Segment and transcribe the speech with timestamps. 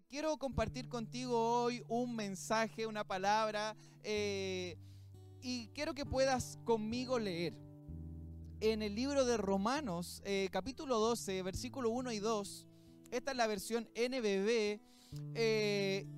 [0.00, 4.76] Eh, quiero compartir contigo hoy un mensaje, una palabra, eh,
[5.42, 7.54] y quiero que puedas conmigo leer.
[8.60, 12.66] En el libro de Romanos, eh, capítulo 12, versículo 1 y 2,
[13.10, 14.80] esta es la versión NBB,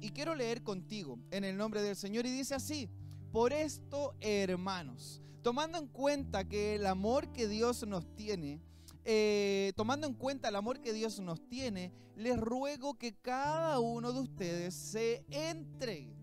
[0.01, 2.89] y quiero leer contigo en el nombre del Señor, y dice así,
[3.33, 8.61] por esto, hermanos, tomando en cuenta que el amor que Dios nos tiene,
[9.05, 14.13] eh, tomando en cuenta el amor que Dios nos tiene, les ruego que cada uno
[14.13, 16.17] de ustedes se entregue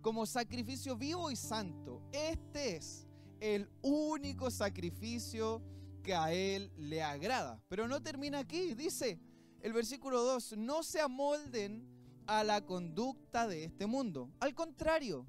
[0.00, 2.02] como sacrificio vivo y santo.
[2.12, 3.06] Este es
[3.40, 5.62] el único sacrificio
[6.02, 7.62] que a Él le agrada.
[7.68, 9.18] Pero no termina aquí, dice
[9.60, 11.88] el versículo 2, no se amolden
[12.26, 14.30] a la conducta de este mundo.
[14.40, 15.26] Al contrario,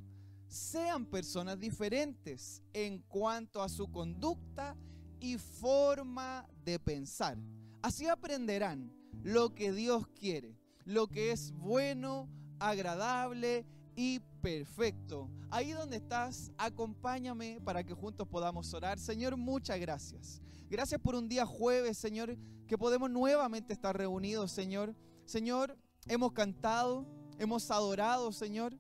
[0.48, 4.76] sean personas diferentes en cuanto a su conducta
[5.26, 7.36] y forma de pensar.
[7.82, 8.94] Así aprenderán
[9.24, 12.30] lo que Dios quiere, lo que es bueno,
[12.60, 13.66] agradable
[13.96, 15.28] y perfecto.
[15.50, 19.00] Ahí donde estás, acompáñame para que juntos podamos orar.
[19.00, 20.44] Señor, muchas gracias.
[20.70, 24.96] Gracias por un día jueves, Señor, que podemos nuevamente estar reunidos, Señor.
[25.26, 27.08] Señor, hemos cantado,
[27.40, 28.78] hemos adorado, Señor.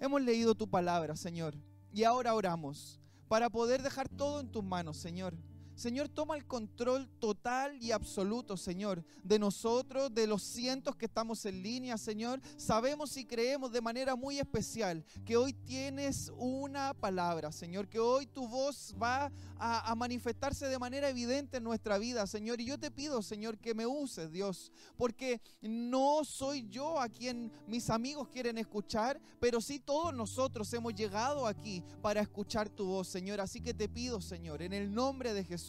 [0.00, 1.54] Hemos leído tu palabra, Señor.
[1.92, 5.36] Y ahora oramos para poder dejar todo en tus manos, Señor.
[5.76, 11.44] Señor, toma el control total y absoluto, Señor, de nosotros, de los cientos que estamos
[11.44, 12.40] en línea, Señor.
[12.56, 18.26] Sabemos y creemos de manera muy especial que hoy tienes una palabra, Señor, que hoy
[18.26, 22.58] tu voz va a, manifestarse de manera evidente en nuestra vida, Señor.
[22.58, 27.52] Y yo te pido, Señor, que me uses, Dios, porque no soy yo a quien
[27.66, 33.08] mis amigos quieren escuchar, pero sí todos nosotros hemos llegado aquí para escuchar tu voz,
[33.08, 33.42] Señor.
[33.42, 35.65] Así que te pido, Señor, en el nombre de Jesús,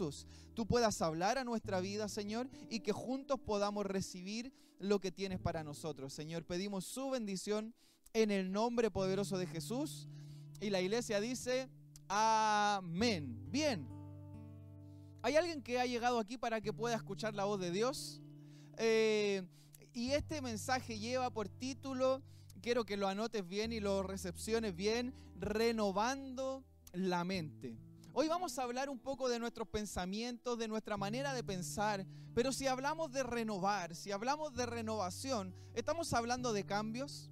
[0.53, 5.39] tú puedas hablar a nuestra vida, Señor, y que juntos podamos recibir lo que tienes
[5.39, 6.13] para nosotros.
[6.13, 7.73] Señor, pedimos su bendición
[8.13, 10.07] en el nombre poderoso de Jesús.
[10.59, 11.69] Y la iglesia dice,
[12.07, 13.39] amén.
[13.49, 13.87] Bien.
[15.21, 18.21] ¿Hay alguien que ha llegado aquí para que pueda escuchar la voz de Dios?
[18.77, 19.43] Eh,
[19.93, 22.21] y este mensaje lleva por título,
[22.61, 27.77] quiero que lo anotes bien y lo recepciones bien, renovando la mente.
[28.19, 32.51] Hoy vamos a hablar un poco de nuestros pensamientos, de nuestra manera de pensar, pero
[32.51, 37.29] si hablamos de renovar, si hablamos de renovación, estamos hablando de cambios,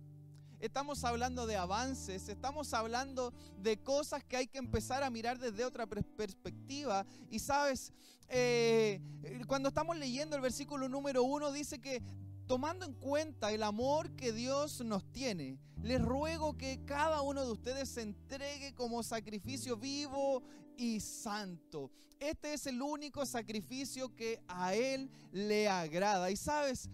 [0.60, 5.66] estamos hablando de avances, estamos hablando de cosas que hay que empezar a mirar desde
[5.66, 7.04] otra perspectiva.
[7.32, 7.92] Y sabes,
[8.30, 9.02] eh,
[9.48, 12.04] cuando estamos leyendo el versículo número uno, dice que
[12.46, 17.52] tomando en cuenta el amor que Dios nos tiene, les ruego que cada uno de
[17.52, 20.44] ustedes se entregue como sacrificio vivo
[20.78, 21.92] y santo.
[22.20, 26.32] Este es el único sacrificio que a Él le agrada.
[26.32, 26.90] Y sabes,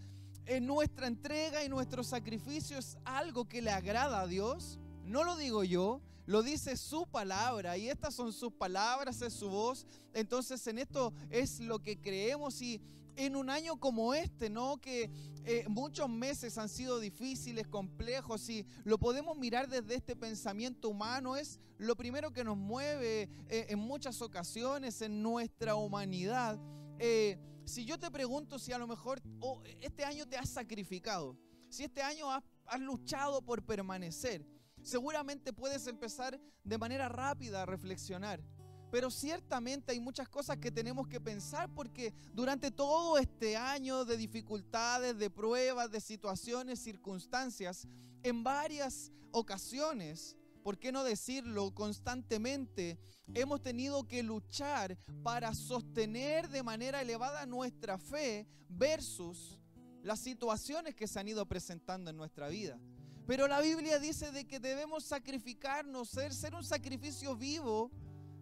[0.45, 4.79] en nuestra entrega y nuestro sacrificio es algo que le agrada a Dios.
[5.05, 9.49] No lo digo yo, lo dice su palabra y estas son sus palabras, es su
[9.49, 9.85] voz.
[10.13, 12.81] Entonces en esto es lo que creemos y
[13.15, 14.79] en un año como este, ¿no?
[14.79, 15.09] Que
[15.43, 21.35] eh, muchos meses han sido difíciles, complejos y lo podemos mirar desde este pensamiento humano,
[21.35, 26.59] es lo primero que nos mueve eh, en muchas ocasiones en nuestra humanidad.
[26.99, 31.37] Eh, si yo te pregunto si a lo mejor oh, este año te has sacrificado,
[31.69, 34.45] si este año has, has luchado por permanecer,
[34.83, 38.41] seguramente puedes empezar de manera rápida a reflexionar.
[38.91, 44.17] Pero ciertamente hay muchas cosas que tenemos que pensar porque durante todo este año de
[44.17, 47.87] dificultades, de pruebas, de situaciones, circunstancias,
[48.21, 52.99] en varias ocasiones, ¿por qué no decirlo constantemente?
[53.33, 59.57] Hemos tenido que luchar para sostener de manera elevada nuestra fe versus
[60.03, 62.77] las situaciones que se han ido presentando en nuestra vida.
[63.25, 67.89] Pero la Biblia dice de que debemos sacrificarnos, ser, ser un sacrificio vivo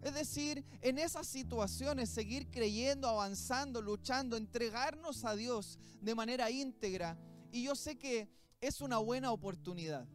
[0.02, 7.18] es decir, en esas situaciones seguir creyendo, avanzando, luchando, entregarnos a Dios de manera íntegra.
[7.52, 8.28] Y yo sé que
[8.60, 10.06] es una buena oportunidad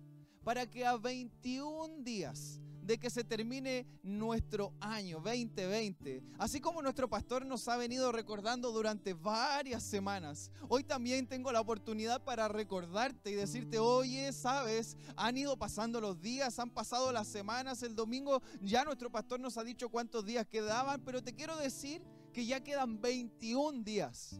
[0.43, 6.23] para que a 21 días de que se termine nuestro año 2020.
[6.37, 11.61] Así como nuestro pastor nos ha venido recordando durante varias semanas, hoy también tengo la
[11.61, 17.27] oportunidad para recordarte y decirte, oye, sabes, han ido pasando los días, han pasado las
[17.27, 21.57] semanas, el domingo ya nuestro pastor nos ha dicho cuántos días quedaban, pero te quiero
[21.57, 22.01] decir
[22.33, 24.39] que ya quedan 21 días.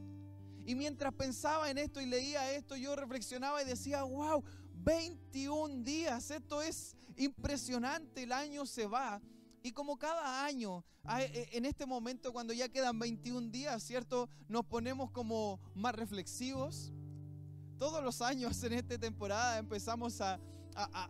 [0.66, 4.44] Y mientras pensaba en esto y leía esto, yo reflexionaba y decía, wow,
[4.86, 9.20] 21 días, esto es impresionante, el año se va.
[9.64, 10.86] Y como cada año,
[11.18, 14.30] e, en este momento cuando ya quedan 21 días, ¿cierto?
[14.48, 16.94] Nos ponemos como más reflexivos,
[17.80, 20.40] todos los años en esta temporada empezamos a,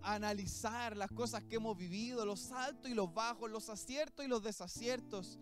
[0.04, 4.44] analizar las cosas que hemos vivido, los altos y los bajos, los aciertos y los
[4.44, 5.40] desaciertos.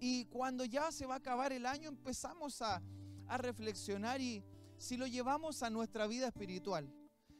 [0.00, 2.80] Y cuando ya se va a acabar el año empezamos a,
[3.28, 4.42] a reflexionar y
[4.78, 6.90] si lo llevamos a nuestra vida espiritual,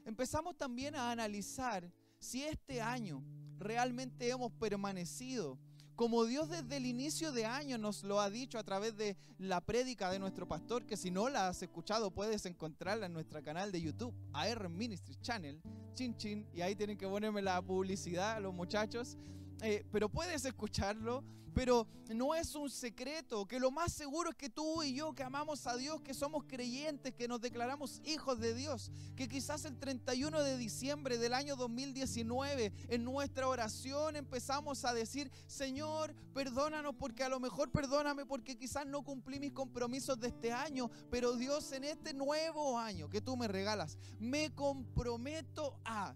[0.07, 3.23] empezamos también a analizar si este año
[3.59, 5.59] realmente hemos permanecido
[5.97, 9.63] como Dios desde el inicio de año nos lo ha dicho a través de la
[9.63, 13.73] prédica de nuestro pastor, que si no la has escuchado puedes encontrarla en nuestro canal
[13.73, 15.59] de YouTube, AR Ministry Channel,
[15.95, 19.17] chin chin, y ahí tienen que ponerme la publicidad los muchachos.
[19.63, 21.25] Eh, pero puedes escucharlo,
[21.57, 25.23] pero no es un secreto, que lo más seguro es que tú y yo que
[25.23, 29.79] amamos a Dios, que somos creyentes, que nos declaramos hijos de Dios, que quizás el
[29.79, 37.25] 31 de diciembre del año 2019 en nuestra oración empezamos a decir, Señor, perdónanos porque
[37.25, 41.73] a lo mejor perdóname porque quizás no cumplí mis compromisos de este año, pero Dios
[41.73, 46.15] en este nuevo año que tú me regalas, me comprometo a...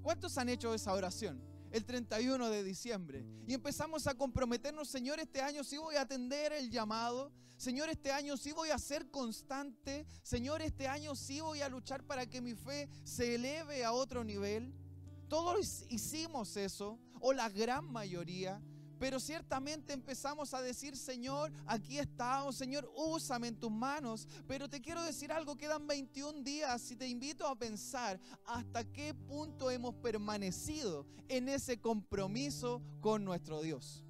[0.00, 1.45] ¿Cuántos han hecho esa oración?
[1.70, 3.24] El 31 de diciembre.
[3.46, 7.32] Y empezamos a comprometernos, Señor, este año sí voy a atender el llamado.
[7.56, 10.06] Señor, este año sí voy a ser constante.
[10.22, 14.24] Señor, este año sí voy a luchar para que mi fe se eleve a otro
[14.24, 14.74] nivel.
[15.28, 18.62] Todos hicimos eso, o la gran mayoría.
[18.98, 24.26] Pero ciertamente empezamos a decir, Señor, aquí estamos, Señor, úsame en tus manos.
[24.46, 29.14] Pero te quiero decir algo, quedan 21 días y te invito a pensar hasta qué
[29.14, 34.05] punto hemos permanecido en ese compromiso con nuestro Dios.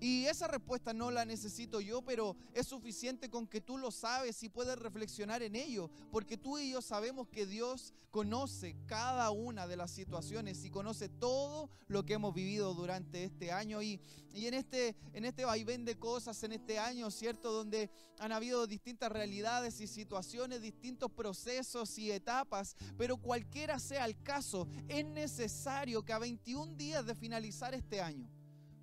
[0.00, 4.42] Y esa respuesta no la necesito yo, pero es suficiente con que tú lo sabes
[4.42, 9.66] y puedes reflexionar en ello, porque tú y yo sabemos que Dios conoce cada una
[9.66, 14.00] de las situaciones y conoce todo lo que hemos vivido durante este año y,
[14.32, 17.52] y en, este, en este vaivén de cosas, en este año, ¿cierto?
[17.52, 24.22] Donde han habido distintas realidades y situaciones, distintos procesos y etapas, pero cualquiera sea el
[24.22, 28.30] caso, es necesario que a 21 días de finalizar este año,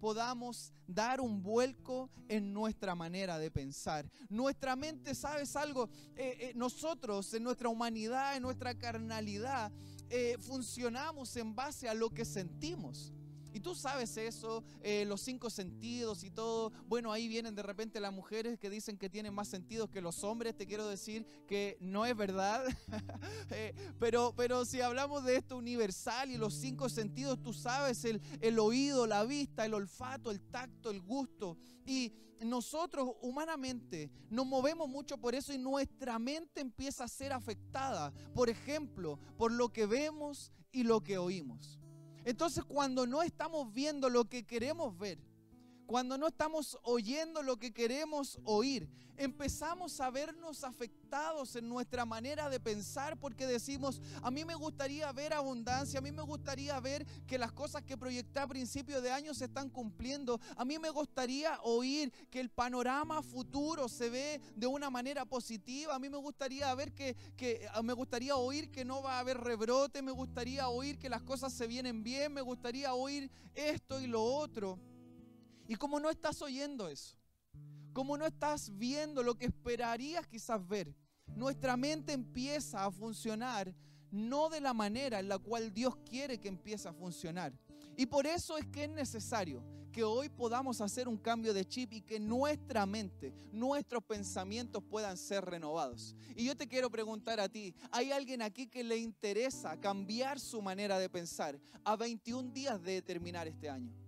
[0.04, 4.06] podamos dar un vuelco en nuestra manera de pensar.
[4.28, 5.90] Nuestra mente, ¿sabes algo?
[6.18, 9.72] Eh, eh, nosotros, en nuestra humanidad, en nuestra carnalidad,
[10.10, 13.14] eh, funcionamos en base a lo que sentimos.
[13.64, 16.72] Tú sabes eso, eh, los cinco sentidos y todo.
[16.86, 20.24] Bueno, ahí vienen de repente las mujeres que dicen que tienen más sentidos que los
[20.26, 20.56] hombres.
[20.56, 22.64] Te quiero decir que no es verdad.
[23.56, 28.20] Eh, pero, pero si hablamos de esto universal y los cinco sentidos, tú sabes, el,
[28.42, 31.58] el oído, la vista, el olfato, el tacto, el gusto.
[31.86, 32.14] Y
[32.44, 38.50] nosotros humanamente nos movemos mucho por eso y nuestra mente empieza a ser afectada, por
[38.50, 41.80] ejemplo, por lo que vemos y lo que oímos.
[42.26, 45.18] Entonces cuando no estamos viendo lo que queremos ver,
[45.94, 52.50] cuando no estamos oyendo lo que queremos oír, empezamos a vernos afectados en nuestra manera
[52.50, 57.06] de pensar porque decimos, a mí me gustaría ver abundancia, a mí me gustaría ver
[57.28, 60.90] que las cosas que proyecté a principio de año se están cumpliendo, a mí me
[60.90, 66.18] gustaría oír que el panorama futuro se ve de una manera positiva, a mí me
[66.18, 70.70] gustaría ver que, que me gustaría oír que no va a haber rebrote, me gustaría
[70.70, 74.80] oír que las cosas se vienen bien, me gustaría oír esto y lo otro.
[75.68, 77.16] Y como no estás oyendo eso,
[77.94, 80.94] como no estás viendo lo que esperarías quizás ver,
[81.36, 83.74] nuestra mente empieza a funcionar
[84.12, 87.54] no de la manera en la cual Dios quiere que empiece a funcionar.
[87.98, 91.94] Y por eso es que es necesario que hoy podamos hacer un cambio de chip
[91.94, 96.16] y que nuestra mente, nuestros pensamientos puedan ser renovados.
[96.36, 100.62] Y yo te quiero preguntar a ti, ¿hay alguien aquí que le interesa cambiar su
[100.62, 104.03] manera de pensar a 21 días de terminar este año?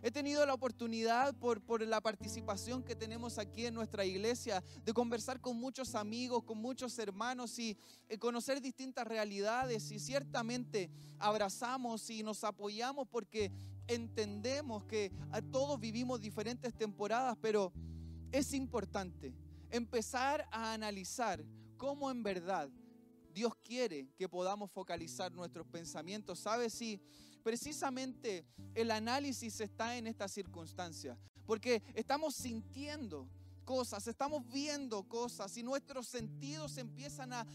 [0.00, 4.92] He tenido la oportunidad por, por, la participación que tenemos aquí en nuestra iglesia de
[4.92, 7.76] conversar con muchos amigos, con muchos hermanos y
[8.08, 10.88] eh, conocer distintas realidades y ciertamente
[11.18, 13.50] abrazamos y nos apoyamos porque
[13.88, 15.10] entendemos que
[15.50, 17.72] todos vivimos diferentes temporadas, pero
[18.30, 19.34] es importante
[19.70, 21.44] empezar a analizar
[21.76, 22.68] cómo en verdad
[23.32, 26.38] Dios quiere que podamos focalizar nuestros pensamientos.
[26.40, 27.00] ¿Sabes si
[27.48, 33.26] precisamente el análisis está en esta circunstancia, porque estamos sintiendo
[33.68, 37.46] cosas, estamos viendo cosas y nuestros sentidos empiezan a,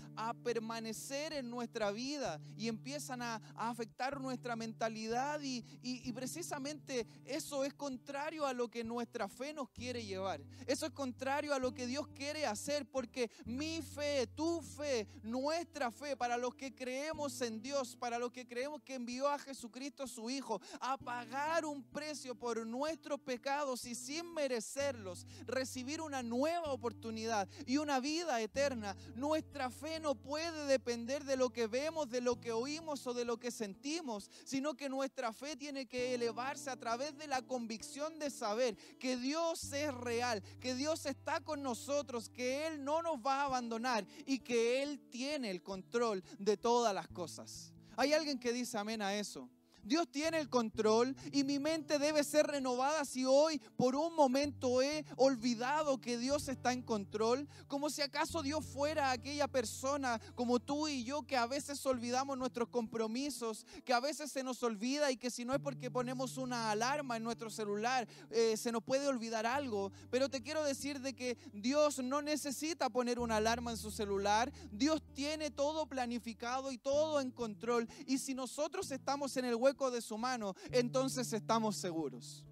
[0.43, 7.73] permanecer en nuestra vida y empiezan a, afectar nuestra mentalidad y, y, precisamente eso es
[7.73, 10.39] contrario a lo que nuestra fe nos quiere llevar.
[10.67, 15.89] Eso es contrario a lo que Dios quiere hacer porque mi fe, tu fe, nuestra
[15.89, 20.05] fe, para los que creemos en Dios, para los que creemos que envió a Jesucristo
[20.05, 26.71] su Hijo a pagar un precio por nuestros pecados y sin merecerlos, recibir una nueva
[26.71, 28.95] oportunidad y una vida eterna.
[29.15, 33.25] Nuestra fe no puede depender de lo que vemos, de lo que oímos o de
[33.25, 38.19] lo que sentimos, sino que nuestra fe tiene que elevarse a través de la convicción
[38.19, 43.17] de saber que Dios es real, que Dios está con nosotros, que Él no nos
[43.17, 47.73] va a abandonar y que Él tiene el control de todas las cosas.
[47.95, 49.49] ¿Hay alguien que dice amén a eso?
[49.83, 54.81] Dios tiene el control y mi mente debe ser renovada si hoy por un momento
[54.81, 60.59] he olvidado que Dios está en control, como si acaso Dios fuera aquella persona como
[60.59, 65.11] tú y yo que a veces olvidamos nuestros compromisos, que a veces se nos olvida
[65.11, 68.83] y que si no es porque ponemos una alarma en nuestro celular, eh, se nos
[68.83, 69.91] puede olvidar algo.
[70.09, 74.51] Pero te quiero decir de que Dios no necesita poner una alarma en su celular,
[74.71, 77.87] Dios tiene todo planificado y todo en control.
[78.07, 82.45] Y si nosotros estamos en el hueco, de su mano, entonces estamos seguros.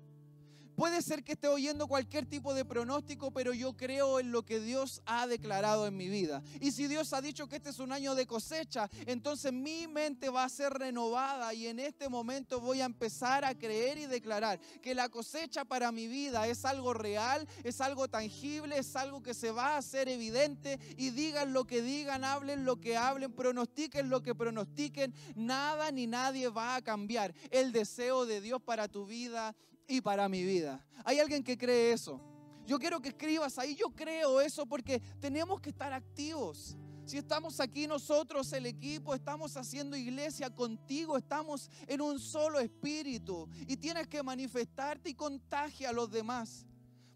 [0.82, 4.60] Puede ser que esté oyendo cualquier tipo de pronóstico, pero yo creo en lo que
[4.60, 6.42] Dios ha declarado en mi vida.
[6.60, 10.30] Y si Dios ha dicho que este es un año de cosecha, entonces mi mente
[10.30, 14.60] va a ser renovada y en este momento voy a empezar a creer y declarar
[14.82, 19.36] que la cosecha para mi vida es algo real, es algo tangible, es algo que
[19.36, 24.10] se va a hacer evidente y digan lo que digan, hablen lo que hablen, pronostiquen
[24.10, 29.06] lo que pronostiquen, nada ni nadie va a cambiar el deseo de Dios para tu
[29.06, 29.56] vida
[29.92, 30.86] y para mi vida.
[31.04, 32.22] ¿Hay alguien que cree eso?
[32.66, 36.78] Yo quiero que escribas ahí, yo creo eso porque tenemos que estar activos.
[37.06, 43.50] Si estamos aquí nosotros, el equipo, estamos haciendo iglesia contigo, estamos en un solo espíritu
[43.68, 46.66] y tienes que manifestarte y contagiar a los demás.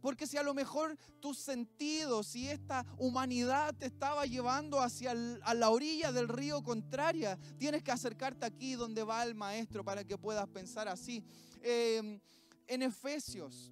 [0.01, 5.53] Porque si a lo mejor tus sentidos y esta humanidad te estaba llevando hacia a
[5.53, 10.17] la orilla del río contraria, tienes que acercarte aquí donde va el maestro para que
[10.17, 11.23] puedas pensar así.
[11.61, 12.19] Eh,
[12.67, 13.71] en Efesios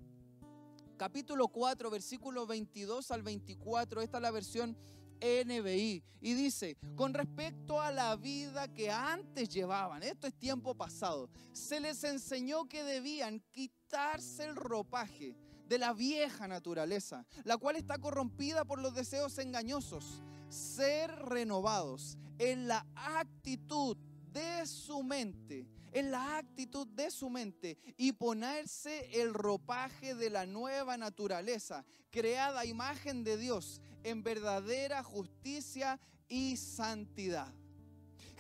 [0.97, 4.77] capítulo 4, versículo 22 al 24, esta es la versión
[5.19, 11.29] NBI, y dice, con respecto a la vida que antes llevaban, esto es tiempo pasado,
[11.51, 15.35] se les enseñó que debían quitarse el ropaje
[15.67, 22.67] de la vieja naturaleza, la cual está corrompida por los deseos engañosos, ser renovados en
[22.67, 23.97] la actitud
[24.31, 30.45] de su mente en la actitud de su mente y ponerse el ropaje de la
[30.45, 37.53] nueva naturaleza, creada imagen de Dios, en verdadera justicia y santidad.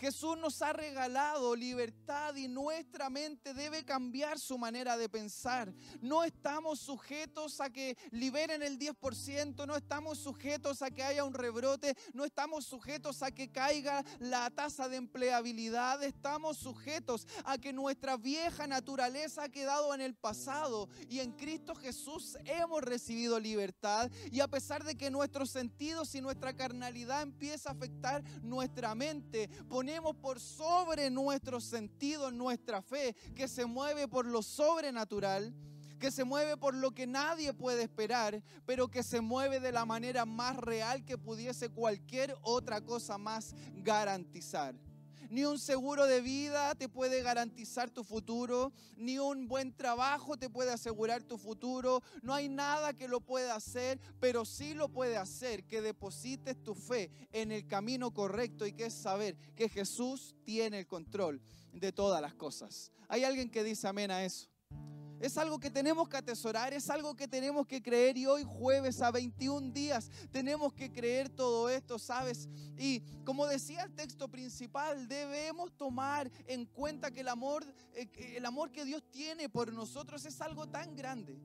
[0.03, 5.73] Jesús nos ha regalado libertad y nuestra mente debe cambiar su manera de pensar.
[6.01, 11.33] No estamos sujetos a que liberen el 10%, no estamos sujetos a que haya un
[11.33, 17.71] rebrote, no estamos sujetos a que caiga la tasa de empleabilidad, estamos sujetos a que
[17.71, 24.11] nuestra vieja naturaleza ha quedado en el pasado y en Cristo Jesús hemos recibido libertad
[24.33, 29.47] y a pesar de que nuestros sentidos y nuestra carnalidad empieza a afectar nuestra mente,
[29.69, 35.53] ponemos por sobre nuestros sentidos nuestra fe, que se mueve por lo sobrenatural,
[35.99, 39.85] que se mueve por lo que nadie puede esperar, pero que se mueve de la
[39.85, 44.75] manera más real que pudiese cualquier otra cosa más garantizar.
[45.33, 50.47] Ni un seguro de vida te puede garantizar tu futuro, ni un buen trabajo te
[50.47, 52.03] puede asegurar tu futuro.
[52.21, 56.75] No hay nada que lo pueda hacer, pero sí lo puede hacer que deposites tu
[56.75, 61.91] fe en el camino correcto y que es saber que Jesús tiene el control de
[61.91, 62.91] todas las cosas.
[63.07, 64.52] Hay alguien que dice amén a eso.
[65.23, 69.01] Es algo que tenemos que atesorar, es algo que tenemos que creer y hoy jueves
[69.01, 72.49] a 21 días tenemos que creer todo esto, ¿sabes?
[72.77, 77.63] Y como decía el texto principal, debemos tomar en cuenta que el amor,
[77.93, 81.39] eh, el amor que Dios tiene por nosotros es algo tan grande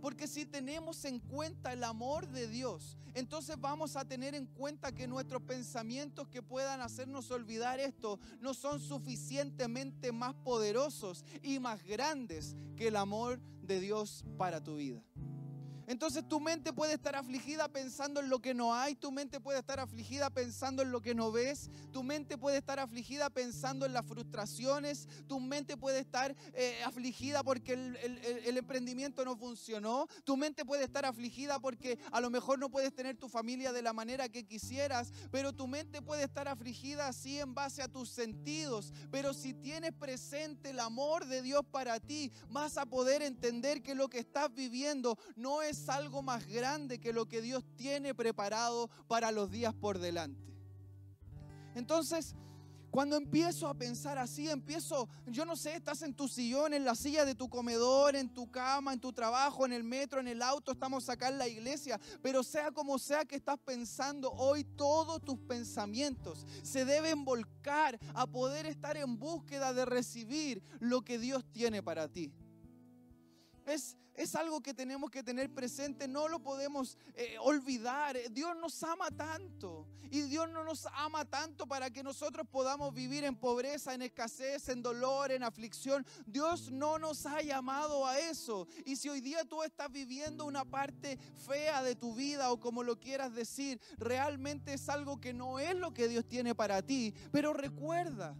[0.00, 4.92] porque si tenemos en cuenta el amor de Dios, entonces vamos a tener en cuenta
[4.92, 11.82] que nuestros pensamientos que puedan hacernos olvidar esto no son suficientemente más poderosos y más
[11.82, 15.02] grandes que el amor de Dios para tu vida.
[15.88, 19.60] Entonces tu mente puede estar afligida pensando en lo que no hay, tu mente puede
[19.60, 23.94] estar afligida pensando en lo que no ves, tu mente puede estar afligida pensando en
[23.94, 30.66] las frustraciones, tu mente puede estar eh, afligida porque el, emprendimiento no funcionó, tu mente
[30.66, 34.28] puede estar afligida porque a lo mejor no puedes tener tu familia de la manera
[34.28, 39.32] que quisieras, pero tu mente puede estar afligida así en base a tus sentidos, pero
[39.32, 44.10] si tienes presente el amor de Dios para ti, vas a poder entender que lo
[44.10, 49.32] que estás viviendo no es algo más grande que lo que Dios tiene preparado para
[49.32, 50.54] los días por delante.
[51.74, 52.34] Entonces,
[52.90, 56.94] Cuando empiezo a pensar así, empiezo, yo no sé, estás en tu sillón, en la
[56.94, 60.40] silla de tu comedor, en tu cama, en tu trabajo, en el metro, en el
[60.40, 65.22] auto, estamos acá en la iglesia, pero sea como sea que estás pensando hoy, todos
[65.22, 71.44] tus pensamientos se deben volcar a poder estar en búsqueda de recibir lo que Dios
[71.52, 72.32] tiene para ti.
[73.66, 78.18] Es, es algo que tenemos que tener presente, no lo podemos eh, olvidar.
[78.32, 83.22] Dios nos ama tanto y Dios no nos ama tanto para que nosotros podamos vivir
[83.22, 86.04] en pobreza, en escasez, en dolor, en aflicción.
[86.26, 88.66] Dios no nos ha llamado a eso.
[88.84, 92.82] Y si hoy día tú estás viviendo una parte fea de tu vida o como
[92.82, 97.14] lo quieras decir, realmente es algo que no es lo que Dios tiene para ti.
[97.30, 98.36] Pero recuerda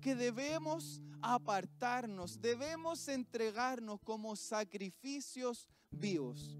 [0.00, 6.58] que debemos apartarnos, debemos entregarnos como sacrificios vivos.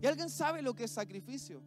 [0.00, 1.62] ¿Y alguien sabe lo que es sacrificio?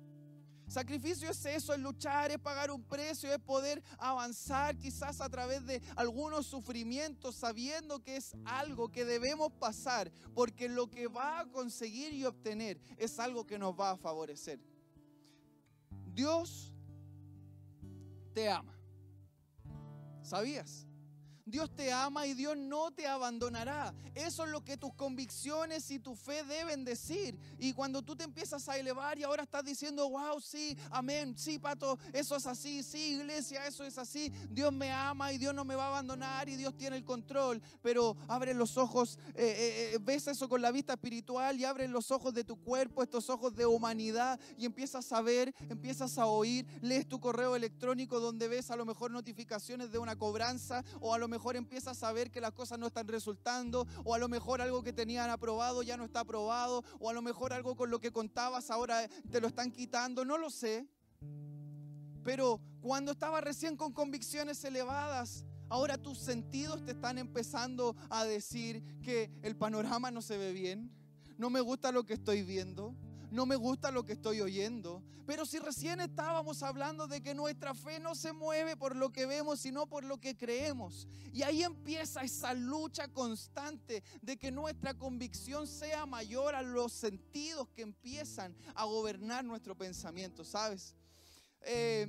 [0.68, 5.66] Sacrificio es eso, es luchar, es pagar un precio, es poder avanzar quizás a través
[5.66, 11.46] de algunos sufrimientos, sabiendo que es algo que debemos pasar, porque lo que va a
[11.46, 14.62] conseguir y obtener es algo que nos va a favorecer.
[16.14, 16.72] Dios
[18.34, 18.78] te ama.
[20.22, 20.88] ¿Sabías?
[21.46, 23.94] Dios te ama y Dios no te abandonará.
[24.16, 27.38] Eso es lo que tus convicciones y tu fe deben decir.
[27.60, 31.60] Y cuando tú te empiezas a elevar y ahora estás diciendo, wow, sí, amén, sí,
[31.60, 34.32] pato, eso es así, sí, iglesia, eso es así.
[34.50, 37.62] Dios me ama y Dios no me va a abandonar y Dios tiene el control.
[37.82, 41.88] Pero abre los ojos, eh, eh, eh, ves eso con la vista espiritual y abre
[41.88, 46.26] los ojos de tu cuerpo, estos ojos de humanidad y empiezas a ver, empiezas a
[46.26, 51.14] oír, lees tu correo electrónico donde ves a lo mejor notificaciones de una cobranza o
[51.14, 54.28] a lo mejor empiezas a ver que las cosas no están resultando, o a lo
[54.28, 57.90] mejor algo que tenían aprobado ya no está aprobado, o a lo mejor algo con
[57.90, 60.86] lo que contabas ahora te lo están quitando, no lo sé.
[62.24, 68.84] Pero cuando estabas recién con convicciones elevadas, ahora tus sentidos te están empezando a decir
[69.02, 70.92] que el panorama no se ve bien,
[71.38, 72.94] no me gusta lo que estoy viendo,
[73.32, 75.02] no me gusta lo que estoy oyendo.
[75.26, 79.26] Pero si recién estábamos hablando de que nuestra fe no se mueve por lo que
[79.26, 81.08] vemos, sino por lo que creemos.
[81.32, 87.70] Y ahí empieza esa lucha constante de que nuestra convicción sea mayor a los sentidos
[87.70, 90.94] que empiezan a gobernar nuestro pensamiento, ¿sabes?
[91.62, 92.08] Eh,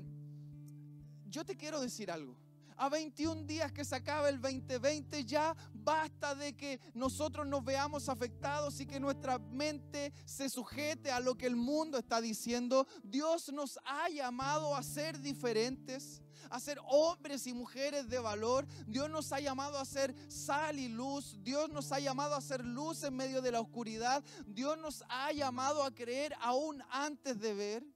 [1.27, 2.37] yo te quiero decir algo
[2.83, 8.09] a 21 días que se acabe el 2020, ya basta de que nosotros nos veamos
[8.09, 12.88] afectados y que nuestra mente se sujete a lo que el mundo está diciendo.
[13.05, 18.66] Dios nos ha llamado a ser diferentes, a ser hombres y mujeres de valor.
[18.88, 21.37] Dios nos ha llamado a ser sal y luz.
[21.38, 24.25] Dios nos ha llamado a ser luz en medio de la oscuridad.
[24.45, 27.87] Dios nos ha llamado a creer aún antes de ver.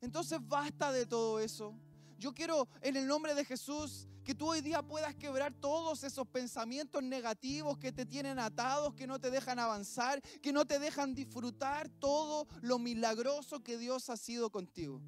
[0.00, 1.72] Entonces basta de todo eso.
[2.18, 6.26] Yo quiero en el nombre de Jesús que tú hoy día puedas quebrar todos esos
[6.26, 11.14] pensamientos negativos que te tienen atados, que no te dejan avanzar, que no te dejan
[11.14, 15.00] disfrutar todo lo milagroso que Dios ha sido contigo.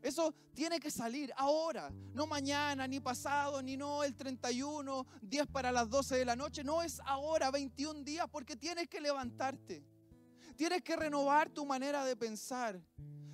[0.00, 5.72] Eso tiene que salir ahora, no mañana, ni pasado, ni no el 31, 10 para
[5.72, 6.62] las 12 de la noche.
[6.62, 9.84] No es ahora, 21 días, porque tienes que levantarte.
[10.56, 12.80] Tienes que renovar tu manera de pensar.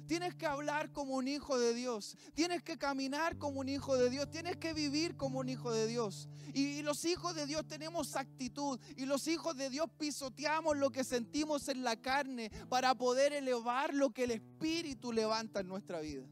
[0.06, 2.16] Tienes que hablar como un hijo de Dios.
[2.34, 4.30] Tienes que caminar como un hijo de Dios.
[4.30, 6.28] Tienes que vivir como un hijo de Dios.
[6.52, 8.78] Y, los hijos de Dios tenemos actitud.
[8.96, 13.94] Y los hijos de Dios pisoteamos lo que sentimos en la carne para poder elevar
[13.94, 16.26] lo que el Espíritu levanta en nuestra vida.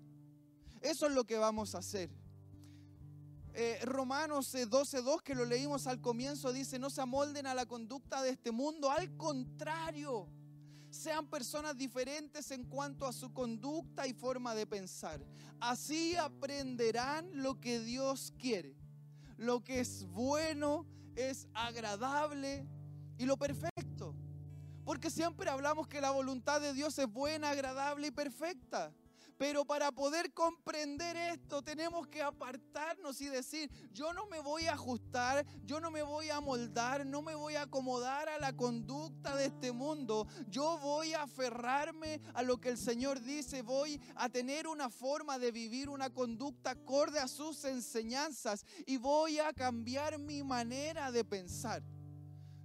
[0.83, 2.11] Eso es lo que vamos a hacer.
[3.55, 7.67] Eh, Romanos 12.2 eh, que lo leímos al comienzo dice, no se amolden a la
[7.67, 10.29] conducta de este mundo, al contrario
[10.93, 15.25] sean personas diferentes en cuanto a su conducta y forma de pensar.
[15.59, 18.77] Así aprenderán lo que Dios quiere,
[19.39, 22.67] lo que es bueno, es agradable
[23.17, 24.15] y lo perfecto.
[24.85, 28.93] Porque siempre hablamos que la voluntad de Dios es buena, agradable y perfecta.
[29.39, 34.75] Pero para poder comprender esto tenemos que apartarnos y decir, yo no me voy a
[34.75, 39.37] ajustar, yo no me voy a moldar, no me voy a acomodar a la conducta
[39.37, 40.27] de este mundo.
[40.49, 45.39] Yo voy a aferrarme a lo que el Señor dice, voy a tener una forma
[45.39, 51.25] de vivir una conducta acorde a sus enseñanzas y voy a cambiar mi manera de
[51.25, 51.83] pensar.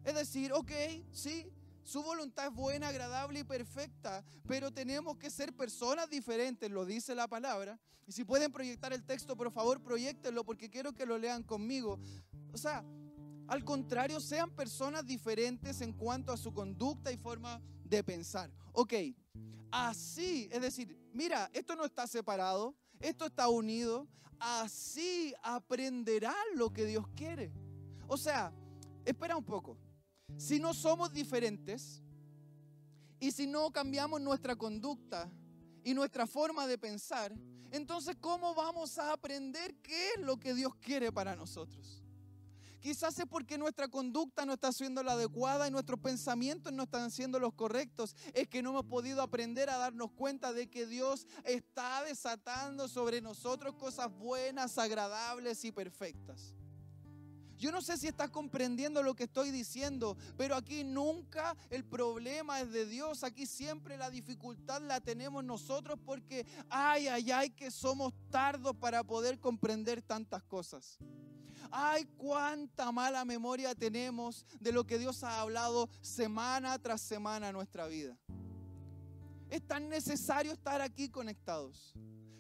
[0.04, 0.72] Es decir, ok,
[1.12, 1.52] sí,
[1.88, 7.16] su voluntad es buena, agradable y perfecta, pero tenemos que ser personas diferentes, lo dice
[7.16, 7.80] la palabra.
[8.06, 11.98] Y si pueden proyectar el texto, por favor, proyectenlo porque quiero que lo lean conmigo.
[12.52, 12.84] O sea,
[13.48, 18.52] al contrario, sean personas diferentes en cuanto a su conducta y forma de pensar.
[18.74, 18.94] Ok,
[19.72, 24.10] así, es decir, mira, esto no está separado, esto está unido.
[24.42, 27.50] así aprenderán lo que Dios quiere.
[28.10, 28.52] O sea,
[29.06, 29.78] espera un poco.
[30.38, 32.02] Si no somos diferentes
[33.20, 35.30] y si no cambiamos nuestra conducta
[35.84, 37.34] y nuestra forma de pensar,
[37.72, 42.04] entonces ¿cómo vamos a aprender qué es lo que Dios quiere para nosotros?
[42.80, 47.10] Quizás es porque nuestra conducta no está siendo la adecuada y nuestros pensamientos no están
[47.10, 48.16] siendo los correctos.
[48.34, 53.20] Es que no hemos podido aprender a darnos cuenta de que Dios está desatando sobre
[53.20, 56.54] nosotros cosas buenas, agradables y perfectas.
[57.58, 62.62] Yo no sé si estás comprendiendo lo que estoy diciendo, pero aquí nunca el problema
[62.62, 63.24] es de Dios.
[63.24, 69.04] Aquí siempre la dificultad la tenemos nosotros porque, ay, ay, ay, que somos tardos para
[69.04, 71.00] poder comprender tantas cosas.
[71.72, 77.54] Ay, cuánta mala memoria tenemos de lo que Dios ha hablado semana tras semana en
[77.54, 78.18] nuestra vida.
[79.50, 81.94] Es tan necesario estar aquí conectados.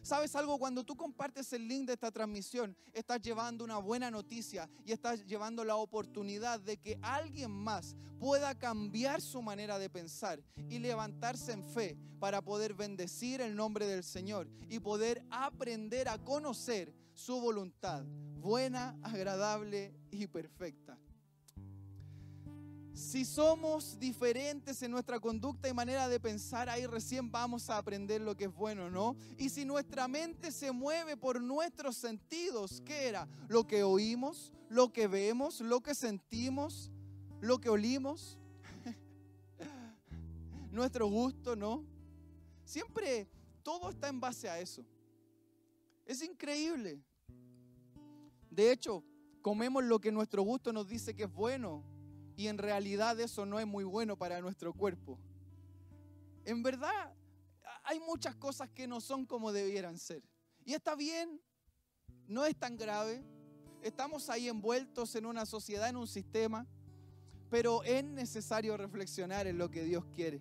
[0.07, 0.57] ¿Sabes algo?
[0.57, 5.25] Cuando tú compartes el link de esta transmisión, estás llevando una buena noticia y estás
[5.25, 11.51] llevando la oportunidad de que alguien más pueda cambiar su manera de pensar y levantarse
[11.51, 17.41] en fe para poder bendecir el nombre del Señor y poder aprender a conocer su
[17.41, 18.05] voluntad,
[18.39, 20.97] buena, agradable y perfecta.
[22.97, 28.21] Si somos diferentes en nuestra conducta y manera de pensar, ahí recién vamos a aprender
[28.21, 29.15] lo que es bueno, ¿no?
[29.37, 33.27] Y si nuestra mente se mueve por nuestros sentidos, ¿qué era?
[33.49, 36.89] Lo que oímos, lo que vemos, lo que sentimos,
[37.39, 38.39] lo que olimos,
[40.71, 41.85] nuestro gusto, ¿no?
[42.65, 43.29] Siempre
[43.61, 44.83] todo está en base a eso.
[46.03, 46.99] Es increíble.
[48.49, 49.03] De hecho,
[49.43, 51.95] comemos lo que nuestro gusto nos dice que es bueno
[52.37, 55.19] y en realidad eso no es muy bueno para nuestro cuerpo.
[56.45, 57.13] En verdad,
[57.83, 60.23] hay muchas cosas que no son como debieran ser.
[60.63, 61.41] Y está bien,
[62.27, 63.23] no es tan grave.
[63.81, 66.67] Estamos ahí envueltos en una sociedad, en un sistema,
[67.49, 70.39] pero es necesario reflexionar en lo que Dios quiere.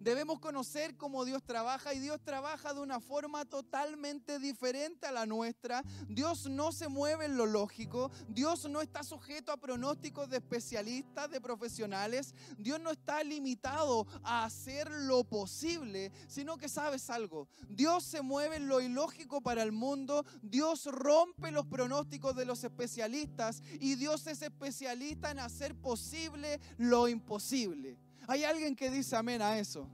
[0.00, 5.26] Debemos conocer cómo Dios trabaja y Dios trabaja de una forma totalmente diferente a la
[5.26, 5.82] nuestra.
[6.08, 8.10] Dios no se mueve en lo lógico.
[8.28, 12.34] Dios no está sujeto a pronósticos de especialistas, de profesionales.
[12.56, 17.48] Dios no está limitado a hacer lo posible, sino que sabes algo.
[17.68, 20.24] Dios se mueve en lo ilógico para el mundo.
[20.42, 27.08] Dios rompe los pronósticos de los especialistas y Dios es especialista en hacer posible lo
[27.08, 28.07] imposible.
[28.26, 29.88] Hay alguien que dice amén a eso.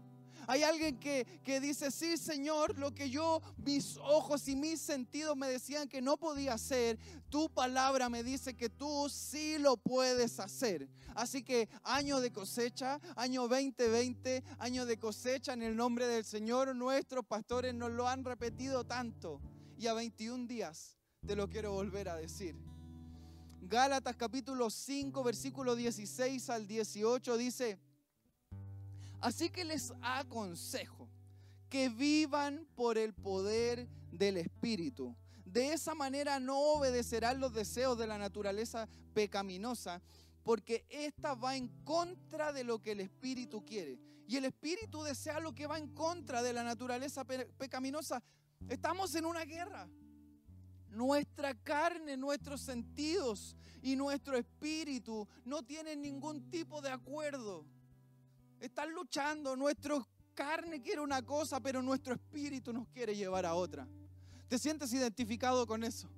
[0.46, 1.26] Hay alguien que,
[1.60, 6.16] dice, sí Señor, lo que yo, mis ojos y mis sentidos me decían que no
[6.16, 6.98] podía hacer,
[7.30, 10.88] tu palabra me dice que tú sí lo puedes hacer.
[11.14, 16.74] Así que año de cosecha, año 2020, año de cosecha en el nombre del Señor,
[16.74, 19.40] nuestros pastores nos lo han repetido tanto.
[19.78, 22.56] Y a 21 días te lo quiero volver a decir.
[23.62, 27.78] Gálatas capítulo 5, versículo 16 al 18 dice,
[29.24, 31.08] Así que les aconsejo
[31.70, 35.16] que vivan por el poder del Espíritu.
[35.46, 40.02] De esa manera no obedecerán los deseos de la naturaleza pecaminosa,
[40.42, 43.98] porque esta va en contra de lo que el Espíritu quiere.
[44.28, 48.22] Y el Espíritu desea lo que va en contra de la naturaleza pecaminosa.
[48.68, 49.88] Estamos en una guerra.
[50.90, 57.64] Nuestra carne, nuestros sentidos y nuestro espíritu no tienen ningún tipo de acuerdo.
[58.64, 59.56] Están luchando.
[59.56, 59.94] Nuestra
[60.34, 63.86] carne quiere una cosa, pero nuestro espíritu nos quiere llevar a otra.
[64.48, 66.08] ¿Te sientes identificado con eso?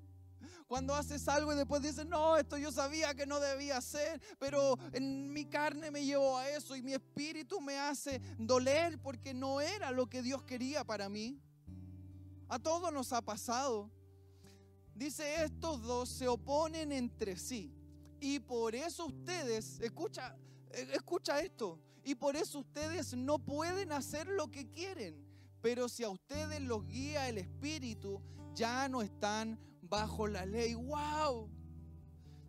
[0.68, 4.78] Cuando haces algo y después dices, no, esto yo sabía que no debía hacer, pero
[4.92, 9.60] en mi carne me llevó a eso y mi espíritu me hace doler porque no
[9.60, 11.40] era lo que Dios quería para mí.
[12.48, 13.90] A todos nos ha pasado.
[14.94, 17.72] Dice, estos dos se oponen entre sí.
[18.20, 20.36] Y por eso ustedes, escucha,
[20.70, 25.26] eh, escucha esto, y por eso ustedes no pueden hacer lo que quieren.
[25.60, 28.22] Pero si a ustedes los guía el Espíritu,
[28.54, 30.74] ya no están bajo la ley.
[30.74, 31.50] ¡Wow!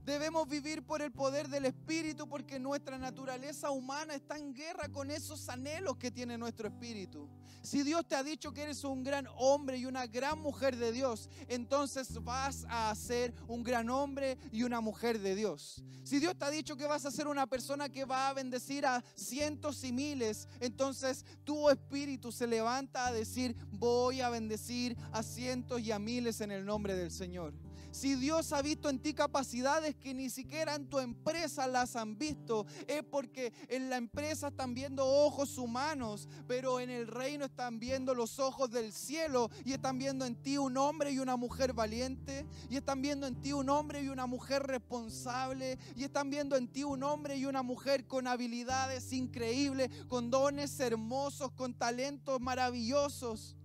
[0.08, 5.12] Debemos vivir por el poder del Espíritu porque nuestra naturaleza humana está en guerra con
[5.12, 7.28] esos anhelos que tiene nuestro Espíritu.
[7.62, 10.93] Si Dios te ha dicho que eres un gran hombre y una gran mujer de
[10.93, 15.84] Dios, entonces vas a ser un gran hombre y una mujer de Dios.
[16.06, 18.86] Si Dios te ha dicho que vas a ser una persona que va a bendecir
[18.86, 25.22] a cientos y miles, entonces tu espíritu se levanta a decir, voy a bendecir a
[25.22, 27.66] cientos y a miles en el nombre del Señor.
[27.97, 32.15] Si Dios ha visto en ti capacidades que ni siquiera en tu empresa las han
[32.15, 37.79] visto, es porque en la empresa están viendo ojos humanos, pero en el reino están
[37.79, 41.73] viendo los ojos del cielo y están viendo en ti un hombre y una mujer
[41.73, 46.55] valiente, y están viendo en ti un hombre y una mujer responsable, y están viendo
[46.55, 52.39] en ti un hombre y una mujer con habilidades increíbles, con dones hermosos, con talentos
[52.39, 53.55] maravillosos.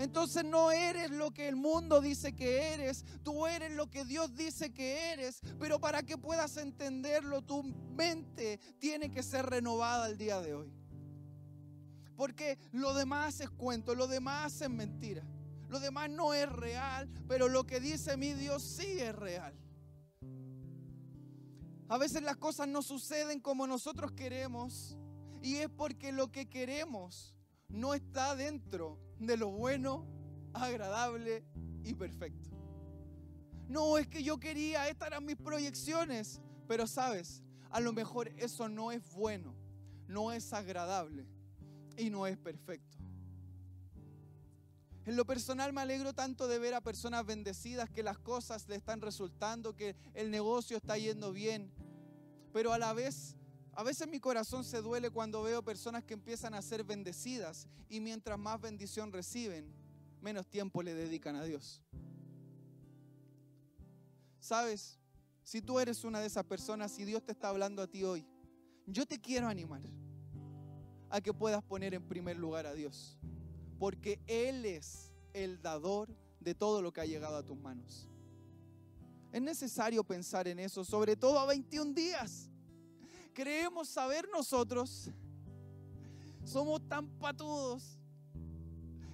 [0.00, 4.34] Entonces no eres lo que el mundo dice que eres, tú eres lo que Dios
[4.34, 10.16] dice que eres, pero para que puedas entenderlo, tu mente tiene que ser renovada el
[10.16, 10.72] día de hoy.
[12.16, 15.22] Porque lo demás es cuento, lo demás es mentira,
[15.68, 19.54] lo demás no es real, pero lo que dice mi Dios sí es real.
[21.88, 24.96] A veces las cosas no suceden como nosotros queremos
[25.42, 27.34] y es porque lo que queremos
[27.68, 30.06] no está dentro de lo bueno,
[30.52, 31.44] agradable
[31.84, 32.50] y perfecto.
[33.68, 38.68] No, es que yo quería, estas eran mis proyecciones, pero sabes, a lo mejor eso
[38.68, 39.54] no es bueno,
[40.08, 41.26] no es agradable
[41.96, 42.98] y no es perfecto.
[45.06, 48.76] En lo personal me alegro tanto de ver a personas bendecidas que las cosas le
[48.76, 51.72] están resultando, que el negocio está yendo bien,
[52.52, 53.36] pero a la vez
[53.80, 57.98] a veces mi corazón se duele cuando veo personas que empiezan a ser bendecidas y
[57.98, 59.72] mientras más bendición reciben,
[60.20, 61.80] menos tiempo le dedican a Dios.
[64.38, 64.98] ¿Sabes?
[65.42, 68.26] Si tú eres una de esas personas y Dios te está hablando a ti hoy,
[68.86, 69.80] yo te quiero animar
[71.08, 73.16] a que puedas poner en primer lugar a Dios,
[73.78, 78.10] porque Él es el dador de todo lo que ha llegado a tus manos.
[79.32, 82.50] Es necesario pensar en eso, sobre todo a 21 días
[83.40, 85.10] creemos saber nosotros.
[86.44, 87.98] Somos tan patudos.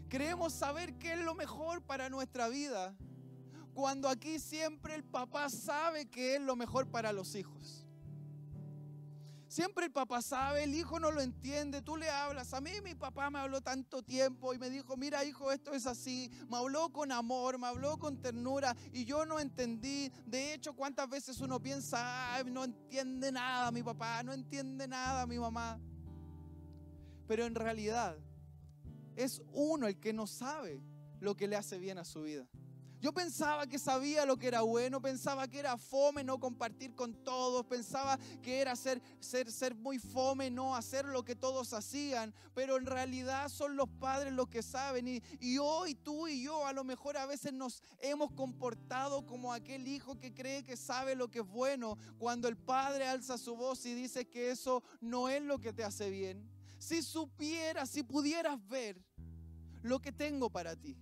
[0.08, 2.96] Creemos saber qué es lo mejor para nuestra vida.
[3.72, 7.85] Cuando aquí siempre el papá sabe qué es lo mejor para los hijos.
[9.56, 12.52] Siempre el papá sabe, el hijo no lo entiende, tú le hablas.
[12.52, 15.86] A mí mi papá me habló tanto tiempo y me dijo, mira hijo, esto es
[15.86, 16.30] así.
[16.50, 20.12] Me habló con amor, me habló con ternura y yo no entendí.
[20.26, 25.38] De hecho, ¿cuántas veces uno piensa, no entiende nada mi papá, no entiende nada mi
[25.38, 25.80] mamá?
[27.26, 28.14] Pero en realidad
[29.14, 30.82] es uno el que no sabe
[31.18, 32.46] lo que le hace bien a su vida.
[33.00, 37.12] Yo pensaba que sabía lo que era bueno, pensaba que era fome no compartir con
[37.24, 42.34] todos, pensaba que era ser, ser, ser muy fome no hacer lo que todos hacían,
[42.54, 45.08] pero en realidad son los padres los que saben.
[45.08, 49.52] Y, y hoy tú y yo a lo mejor a veces nos hemos comportado como
[49.52, 53.56] aquel hijo que cree que sabe lo que es bueno, cuando el padre alza su
[53.56, 56.50] voz y dice que eso no es lo que te hace bien.
[56.78, 58.98] Si supieras, si pudieras ver
[59.82, 60.96] lo que tengo para ti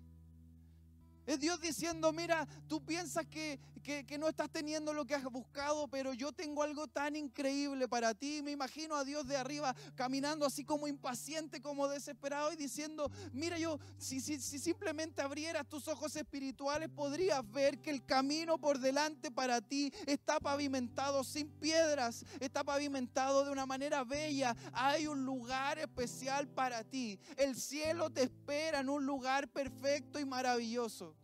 [1.27, 5.87] es Dios diciendo, mira, tú piensas que, que, no estás teniendo lo que has buscado,
[5.89, 8.41] pero yo tengo algo tan increíble para ti.
[8.43, 13.59] Me imagino a Dios de arriba caminando así como impaciente, como desesperado y diciendo, mira,
[13.59, 18.79] yo, si, si, si simplemente abrieras tus ojos espirituales, podrías ver que el camino por
[18.79, 24.57] delante para ti está pavimentado sin piedras, está pavimentado de una manera bella.
[24.73, 27.21] Hay un lugar especial para ti.
[27.37, 31.15] El cielo te espera en un lugar perfecto y maravilloso.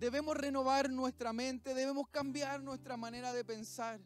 [0.00, 4.00] Debemos renovar nuestra mente, debemos cambiar nuestra manera de pensar.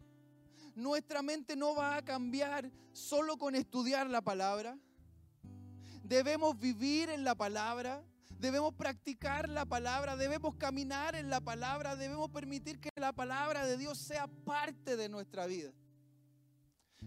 [0.74, 4.76] Nuestra mente no va a cambiar solo con estudiar la palabra.
[6.02, 8.02] Debemos vivir en la palabra,
[8.40, 13.76] debemos practicar la palabra, debemos caminar en la palabra, debemos permitir que la palabra de
[13.76, 15.70] Dios sea parte de nuestra vida.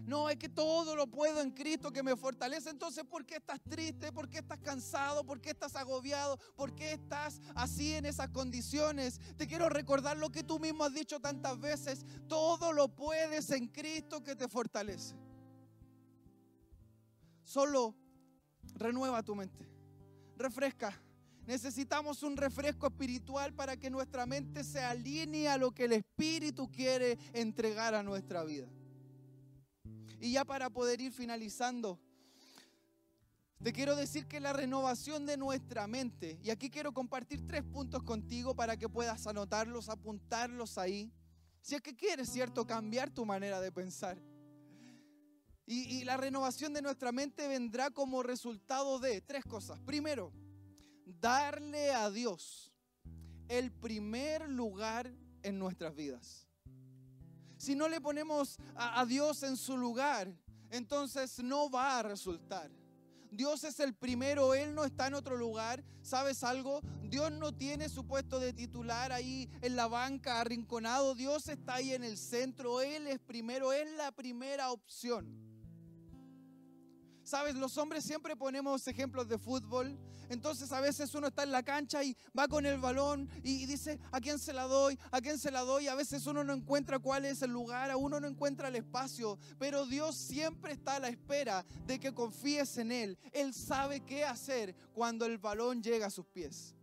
[0.06, 2.70] No, es que todo lo puedo en Cristo que me fortalece.
[2.70, 4.10] Entonces, ¿por qué estás triste?
[4.10, 5.24] ¿Por qué estás cansado?
[5.24, 6.38] ¿Por qué estás agobiado?
[6.56, 9.20] ¿Por qué estás así en esas condiciones?
[9.36, 12.06] Te quiero recordar lo que tú mismo has dicho tantas veces.
[12.26, 15.14] Todo lo puedes en Cristo que te fortalece.
[17.44, 17.94] Solo
[18.74, 19.68] renueva tu mente.
[20.36, 20.98] Refresca.
[21.46, 26.70] Necesitamos un refresco espiritual para que nuestra mente se alinee a lo que el Espíritu
[26.70, 28.68] quiere entregar a nuestra vida.
[30.20, 31.98] Y ya para poder ir finalizando,
[33.62, 38.02] te quiero decir que la renovación de nuestra mente, y aquí quiero compartir tres puntos
[38.04, 41.12] contigo para que puedas anotarlos, apuntarlos ahí.
[41.60, 44.22] Si es que quieres, ¿cierto?, cambiar tu manera de pensar.
[45.66, 49.78] Y, y, la renovación de nuestra mente vendrá como resultado de tres cosas.
[49.80, 50.32] Primero,
[51.04, 52.72] darle a Dios
[53.48, 56.47] el primer lugar en nuestras vidas.
[57.58, 60.32] Si no le ponemos a, Dios en su lugar,
[60.70, 62.70] entonces no va a resultar.
[63.30, 65.84] Dios es el primero, Él no está en otro lugar.
[66.00, 66.80] ¿Sabes algo?
[67.02, 71.14] Dios no tiene su puesto de titular ahí en la banca arrinconado.
[71.14, 72.80] Dios está ahí en el centro.
[72.80, 75.26] Él es primero, es la primera opción.
[77.28, 79.98] Sabes, los hombres siempre ponemos ejemplos de fútbol.
[80.30, 84.00] Entonces a veces uno está en la cancha y va con el balón y dice,
[84.12, 84.98] ¿a quién se la doy?
[85.10, 85.88] ¿A quién se la doy?
[85.88, 89.38] A veces uno no encuentra cuál es el lugar, a uno no encuentra el espacio.
[89.58, 93.18] Pero Dios siempre está a la espera de que confíes en Él.
[93.32, 96.74] Él sabe qué hacer cuando el balón llega a sus pies.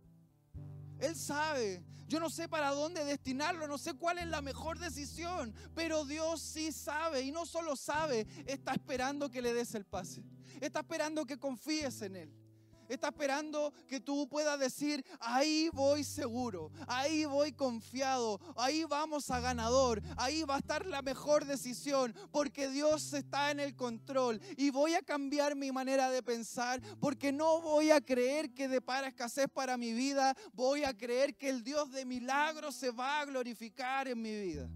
[1.00, 1.82] Él sabe.
[2.06, 6.40] Yo no sé para dónde destinarlo, no sé cuál es la mejor decisión, pero Dios
[6.40, 10.22] sí sabe y no solo sabe, está esperando que le des el pase.
[10.60, 12.46] Está esperando que confíes en Él.
[12.88, 19.40] Está esperando que tú puedas decir, ahí voy seguro, ahí voy confiado, ahí vamos a
[19.40, 24.70] ganador, ahí va a estar la mejor decisión, porque Dios está en el control y
[24.70, 29.46] voy a cambiar mi manera de pensar, porque no voy a creer que depara escasez
[29.52, 34.06] para mi vida, voy a creer que el Dios de milagros se va a glorificar
[34.06, 34.70] en mi vida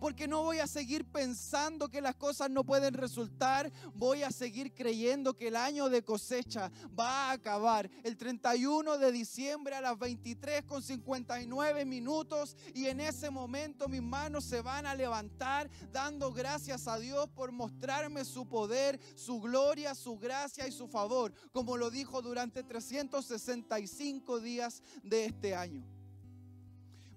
[0.00, 4.74] porque no voy a seguir pensando que las cosas no pueden resultar, voy a seguir
[4.74, 9.98] creyendo que el año de cosecha va a acabar el 31 de diciembre a las
[9.98, 16.32] 23 con 59 minutos y en ese momento mis manos se van a levantar dando
[16.32, 21.76] gracias a Dios por mostrarme su poder, su gloria, su gracia y su favor, como
[21.76, 25.99] lo dijo durante 365 días de este año.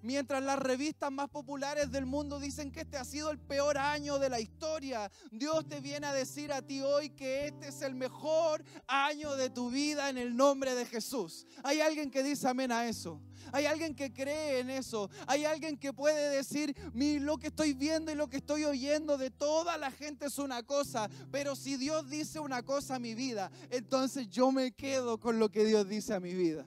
[0.04, 4.18] Mientras las revistas más populares del mundo dicen que este ha sido el peor año
[4.18, 7.94] de la historia, Dios te viene a decir a ti hoy que este es el
[7.94, 11.46] mejor año de tu vida en el nombre de Jesús.
[11.62, 13.18] Hay alguien que dice amén a eso.
[13.50, 15.08] Hay alguien que cree en eso.
[15.26, 19.16] Hay alguien que puede decir, mi, lo que estoy viendo y lo que estoy oyendo
[19.16, 21.08] de toda la gente es una cosa.
[21.32, 25.50] Pero si Dios dice una cosa a mi vida, entonces yo me quedo con lo
[25.50, 26.66] que Dios dice a mi vida.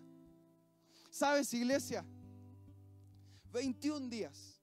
[1.12, 2.04] ¿Sabes, iglesia?
[3.52, 4.62] 21 días.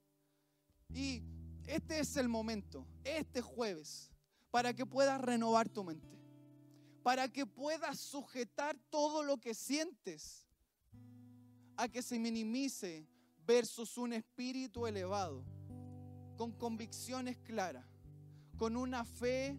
[0.93, 1.23] Y
[1.67, 4.11] este es el momento, este jueves,
[4.51, 6.19] para que puedas renovar tu mente,
[7.03, 10.47] para que puedas sujetar todo lo que sientes
[11.77, 13.09] a que se minimice
[13.47, 15.45] versus un espíritu elevado,
[16.37, 17.87] con convicciones claras,
[18.57, 19.59] con una fe,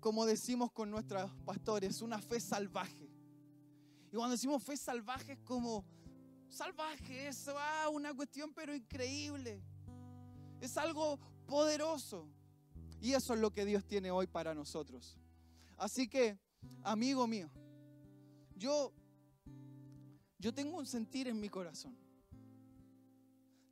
[0.00, 3.10] como decimos con nuestros pastores, una fe salvaje.
[4.10, 5.84] Y cuando decimos fe salvaje es como
[6.48, 7.48] salvaje, es
[7.92, 9.62] una cuestión pero increíble.
[10.60, 12.28] Es algo poderoso.
[13.00, 15.16] Y eso es lo que Dios tiene hoy para nosotros.
[15.76, 16.38] Así que,
[16.82, 17.48] amigo mío,
[18.56, 18.92] yo,
[20.38, 21.96] yo tengo un sentir en mi corazón.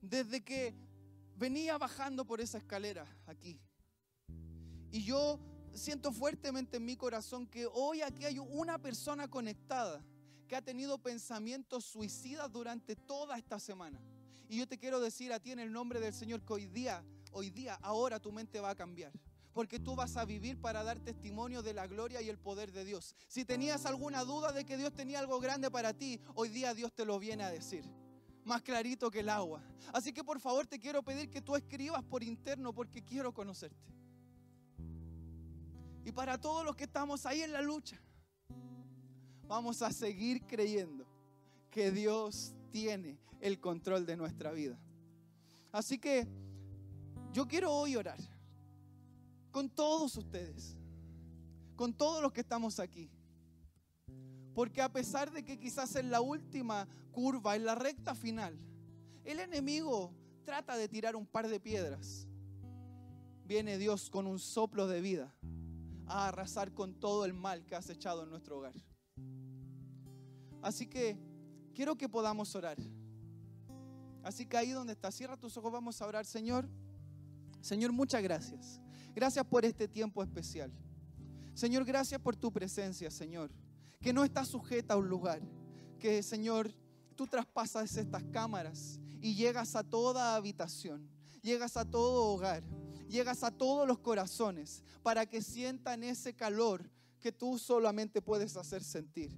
[0.00, 0.74] Desde que
[1.36, 3.60] venía bajando por esa escalera aquí.
[4.92, 5.40] Y yo
[5.74, 10.02] siento fuertemente en mi corazón que hoy aquí hay una persona conectada
[10.46, 14.00] que ha tenido pensamientos suicidas durante toda esta semana.
[14.48, 17.04] Y yo te quiero decir a ti en el nombre del Señor que hoy día,
[17.32, 19.12] hoy día, ahora tu mente va a cambiar.
[19.52, 22.84] Porque tú vas a vivir para dar testimonio de la gloria y el poder de
[22.84, 23.16] Dios.
[23.26, 26.92] Si tenías alguna duda de que Dios tenía algo grande para ti, hoy día Dios
[26.92, 27.84] te lo viene a decir
[28.46, 29.60] más clarito que el agua.
[29.92, 33.92] Así que por favor te quiero pedir que tú escribas por interno porque quiero conocerte.
[36.04, 38.00] Y para todos los que estamos ahí en la lucha,
[39.46, 41.06] vamos a seguir creyendo
[41.70, 44.78] que Dios tiene el control de nuestra vida.
[45.72, 46.26] Así que
[47.32, 48.18] yo quiero hoy orar
[49.50, 50.76] con todos ustedes,
[51.76, 53.10] con todos los que estamos aquí.
[54.54, 58.58] Porque a pesar de que quizás en la última curva, en la recta final,
[59.24, 62.26] el enemigo trata de tirar un par de piedras,
[63.44, 65.34] viene Dios con un soplo de vida
[66.06, 68.74] a arrasar con todo el mal que has echado en nuestro hogar.
[70.62, 71.18] Así que
[71.74, 72.78] quiero que podamos orar.
[74.22, 76.68] Así que ahí donde estás, cierra tus ojos, vamos a orar, Señor.
[77.60, 78.80] Señor, muchas gracias.
[79.14, 80.72] Gracias por este tiempo especial.
[81.54, 83.50] Señor, gracias por tu presencia, Señor.
[84.00, 85.40] Que no está sujeta a un lugar.
[85.98, 86.74] Que, Señor,
[87.14, 91.08] tú traspasas estas cámaras y llegas a toda habitación.
[91.42, 92.62] Llegas a todo hogar.
[93.08, 96.90] Llegas a todos los corazones para que sientan ese calor
[97.20, 99.36] que tú solamente puedes hacer sentir.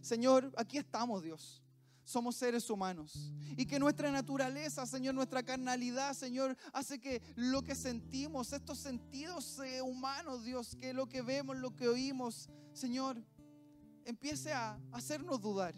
[0.00, 1.62] Señor, aquí estamos, Dios.
[2.04, 3.32] Somos seres humanos.
[3.56, 9.58] Y que nuestra naturaleza, Señor, nuestra carnalidad, Señor, hace que lo que sentimos, estos sentidos
[9.60, 13.22] eh, humanos, Dios, que lo que vemos, lo que oímos, Señor,
[14.04, 15.74] empiece a hacernos dudar.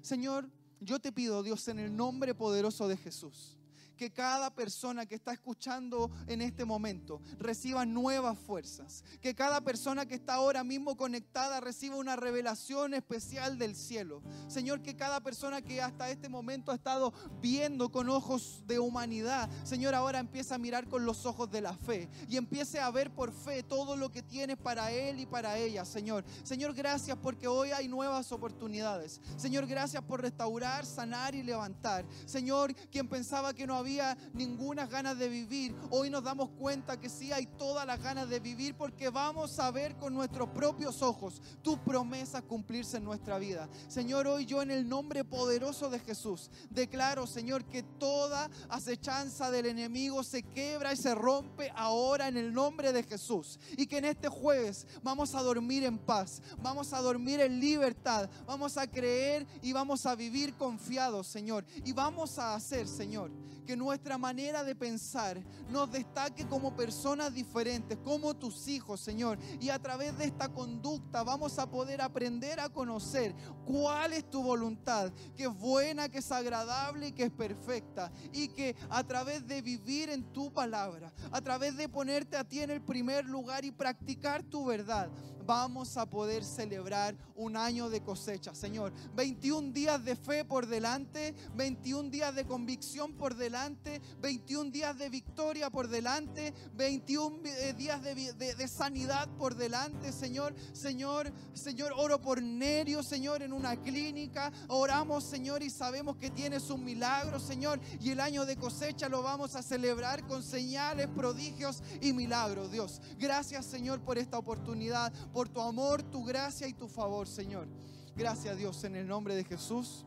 [0.00, 3.57] Señor, yo te pido, Dios, en el nombre poderoso de Jesús,
[3.98, 9.04] que cada persona que está escuchando en este momento reciba nuevas fuerzas.
[9.20, 14.22] Que cada persona que está ahora mismo conectada reciba una revelación especial del cielo.
[14.46, 19.50] Señor, que cada persona que hasta este momento ha estado viendo con ojos de humanidad,
[19.64, 23.10] Señor, ahora empieza a mirar con los ojos de la fe y empiece a ver
[23.10, 26.24] por fe todo lo que tienes para él y para ella, Señor.
[26.44, 29.20] Señor, gracias porque hoy hay nuevas oportunidades.
[29.36, 32.04] Señor, gracias por restaurar, sanar y levantar.
[32.26, 33.87] Señor, quien pensaba que no había
[34.32, 38.40] ninguna ganas de vivir, hoy nos damos cuenta que sí hay todas las ganas de
[38.40, 43.68] vivir porque vamos a ver con nuestros propios ojos tus promesas cumplirse en nuestra vida.
[43.88, 49.66] Señor, hoy yo en el nombre poderoso de Jesús declaro, Señor, que toda acechanza del
[49.66, 53.58] enemigo se quebra y se rompe ahora en el nombre de Jesús.
[53.76, 58.28] Y que en este jueves vamos a dormir en paz, vamos a dormir en libertad,
[58.46, 61.64] vamos a creer y vamos a vivir confiados, Señor.
[61.84, 63.30] Y vamos a hacer, Señor,
[63.66, 69.38] que nuestra manera de pensar nos destaque como personas diferentes, como tus hijos, Señor.
[69.60, 74.42] Y a través de esta conducta vamos a poder aprender a conocer cuál es tu
[74.42, 78.10] voluntad, que es buena, que es agradable y que es perfecta.
[78.32, 82.60] Y que a través de vivir en tu palabra, a través de ponerte a ti
[82.60, 85.08] en el primer lugar y practicar tu verdad,
[85.48, 88.92] vamos a poder celebrar un año de cosecha, Señor.
[89.16, 95.08] 21 días de fe por delante, 21 días de convicción por delante, 21 días de
[95.08, 100.54] victoria por delante, 21 eh, días de, sanidad por delante, Señor.
[100.74, 104.52] Señor, Señor, oro por Nerio, Señor, en una clínica.
[104.68, 107.80] Oramos, Señor, y sabemos que tienes un milagro, Señor.
[108.02, 113.00] Y el año de cosecha lo vamos a celebrar con señales, prodigios y milagros, Dios.
[113.18, 117.68] Gracias, Señor, por esta oportunidad por tu amor, tu gracia y tu favor, Señor.
[118.16, 120.06] Gracias Dios en el nombre de Jesús.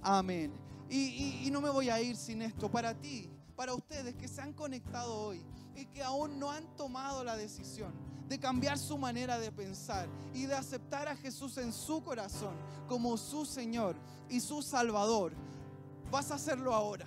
[0.00, 0.52] Amén.
[0.88, 2.70] Y, no me voy a ir sin esto.
[2.70, 5.42] Para ti, para ustedes que se han conectado hoy
[5.74, 7.92] y que aún no han tomado la decisión
[8.28, 12.54] de cambiar su manera de pensar y de aceptar a Jesús en su corazón
[12.88, 13.96] como su Señor
[14.28, 15.32] y su Salvador,
[16.10, 17.06] vas a hacerlo ahora.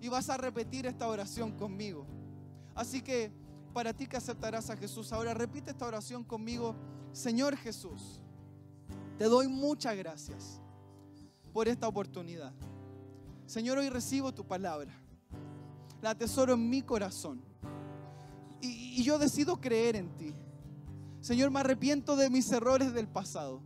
[0.00, 2.06] Y vas a repetir esta oración conmigo.
[2.74, 3.32] Así que
[3.70, 5.12] para ti que aceptarás a Jesús.
[5.12, 6.74] Ahora repite esta oración conmigo.
[7.12, 8.20] Señor Jesús,
[9.18, 10.60] te doy muchas gracias
[11.52, 12.52] por esta oportunidad.
[13.46, 14.92] Señor, hoy recibo tu palabra.
[16.02, 17.42] La atesoro en mi corazón.
[18.60, 20.34] Y, y yo decido creer en ti.
[21.20, 23.60] Señor, me arrepiento de mis errores del pasado.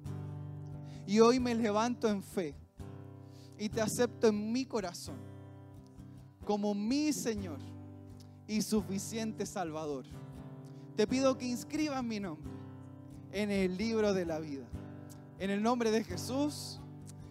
[1.06, 2.54] Y hoy me levanto en fe.
[3.58, 5.34] Y te acepto en mi corazón
[6.44, 7.58] como mi Señor
[8.46, 10.04] y suficiente Salvador.
[10.96, 12.52] Te pido que inscribas mi nombre
[13.32, 14.66] en el libro de la vida.
[15.38, 16.80] En el nombre de Jesús.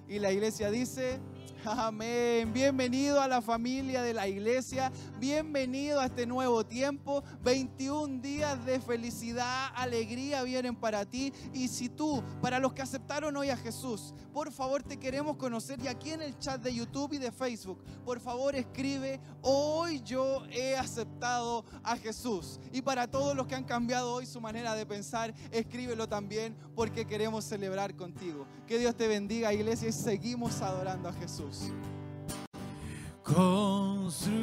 [0.07, 1.19] Y la iglesia dice,
[1.65, 2.51] Amén.
[2.51, 4.91] Bienvenido a la familia de la iglesia.
[5.17, 7.23] Bienvenido a este nuevo tiempo.
[7.41, 11.31] 21 días de felicidad, alegría vienen para ti.
[11.53, 15.79] Y si tú, para los que aceptaron hoy a Jesús, por favor te queremos conocer.
[15.81, 20.43] Y aquí en el chat de YouTube y de Facebook, por favor escribe, hoy yo
[20.51, 22.59] he aceptado a Jesús.
[22.73, 27.05] Y para todos los que han cambiado hoy su manera de pensar, escríbelo también porque
[27.05, 28.45] queremos celebrar contigo.
[28.67, 31.52] Que Dios te bendiga, iglesia, y seguimos adorando a Jesús.
[33.23, 34.33] Construiré